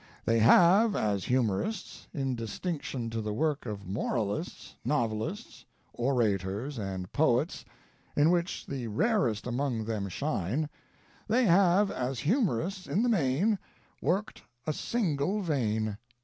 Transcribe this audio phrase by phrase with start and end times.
[0.25, 7.63] They have, as humorists, in distinction to the work of moralists, novelists, orators, and poets,
[8.17, 10.69] in which the rarest among them shine,
[11.27, 13.59] they have as humorists, in the main,
[14.01, 15.99] worked a single vein.